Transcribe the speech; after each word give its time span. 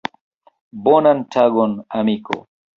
Bonan 0.87 1.23
tagon, 1.37 1.71
amiko. 2.01 2.43